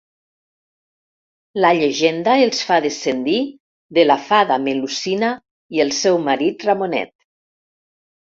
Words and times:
La 1.65 1.69
llegenda 1.79 2.33
els 2.45 2.61
fa 2.69 2.77
descendir 2.85 3.35
de 3.99 4.07
la 4.09 4.17
fada 4.31 4.57
Melusina 4.65 5.31
i 5.77 5.85
el 5.85 5.95
seu 5.99 6.19
marit 6.31 6.67
Ramonet. 6.71 7.15